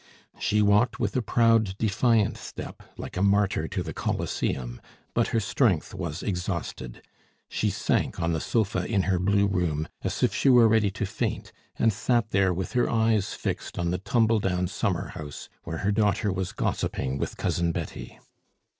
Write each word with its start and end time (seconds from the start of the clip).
She 0.39 0.63
walked 0.63 0.99
with 0.99 1.15
a 1.15 1.21
proud, 1.21 1.77
defiant 1.77 2.35
step, 2.35 2.81
like 2.97 3.17
a 3.17 3.21
martyr 3.21 3.67
to 3.67 3.83
the 3.83 3.93
Coliseum, 3.93 4.81
but 5.13 5.27
her 5.27 5.39
strength 5.39 5.93
was 5.93 6.23
exhausted; 6.23 7.03
she 7.49 7.69
sank 7.69 8.19
on 8.19 8.33
the 8.33 8.39
sofa 8.39 8.83
in 8.83 9.03
her 9.03 9.19
blue 9.19 9.45
room, 9.45 9.87
as 10.03 10.23
if 10.23 10.33
she 10.33 10.49
were 10.49 10.67
ready 10.67 10.89
to 10.89 11.05
faint, 11.05 11.51
and 11.75 11.93
sat 11.93 12.31
there 12.31 12.51
with 12.51 12.71
her 12.71 12.89
eyes 12.89 13.35
fixed 13.35 13.77
on 13.77 13.91
the 13.91 13.99
tumble 13.99 14.39
down 14.39 14.67
summer 14.67 15.09
house, 15.09 15.49
where 15.65 15.77
her 15.85 15.91
daughter 15.91 16.33
was 16.33 16.51
gossiping 16.51 17.19
with 17.19 17.37
Cousin 17.37 17.71
Betty. 17.71 18.17